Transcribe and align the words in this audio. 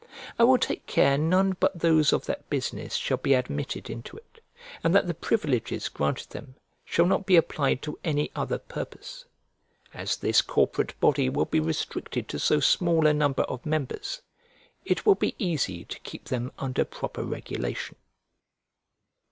I 0.39 0.45
will 0.45 0.57
take 0.57 0.87
care 0.87 1.15
none 1.15 1.55
but 1.59 1.77
those 1.77 2.11
of 2.11 2.25
that 2.25 2.49
business 2.49 2.95
shall 2.95 3.17
be 3.19 3.35
admitted 3.35 3.87
into 3.87 4.17
it, 4.17 4.41
and 4.83 4.95
that 4.95 5.05
the 5.05 5.13
privileges 5.13 5.89
granted 5.89 6.31
them 6.31 6.55
shall 6.83 7.05
not 7.05 7.27
be 7.27 7.35
applied 7.35 7.83
to 7.83 7.99
any 8.03 8.31
other 8.35 8.57
purpose. 8.57 9.25
As 9.93 10.17
this 10.17 10.41
corporate 10.41 10.99
body 10.99 11.29
will 11.29 11.45
be 11.45 11.59
restricted 11.59 12.27
to 12.29 12.39
so 12.39 12.59
small 12.59 13.05
a 13.05 13.13
number 13.13 13.43
of 13.43 13.63
members, 13.63 14.23
it 14.85 15.05
will 15.05 15.13
be 15.13 15.35
easy 15.37 15.85
to 15.85 15.99
keep 15.99 16.29
them 16.29 16.51
under 16.57 16.83
proper 16.83 17.21
regulation. 17.23 17.95